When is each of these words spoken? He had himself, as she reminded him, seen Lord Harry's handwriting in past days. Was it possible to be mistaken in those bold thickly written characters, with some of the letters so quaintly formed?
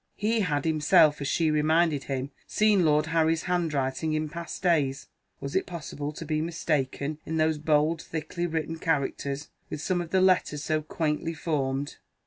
He 0.15 0.39
had 0.39 0.65
himself, 0.65 1.21
as 1.21 1.27
she 1.27 1.51
reminded 1.51 2.05
him, 2.05 2.31
seen 2.47 2.83
Lord 2.83 3.05
Harry's 3.05 3.43
handwriting 3.43 4.13
in 4.13 4.29
past 4.29 4.63
days. 4.63 5.05
Was 5.39 5.55
it 5.55 5.67
possible 5.67 6.11
to 6.13 6.25
be 6.25 6.41
mistaken 6.41 7.19
in 7.23 7.37
those 7.37 7.59
bold 7.59 8.01
thickly 8.01 8.47
written 8.47 8.79
characters, 8.79 9.49
with 9.69 9.79
some 9.79 10.01
of 10.01 10.09
the 10.09 10.19
letters 10.19 10.63
so 10.63 10.81
quaintly 10.81 11.35
formed? 11.35 11.97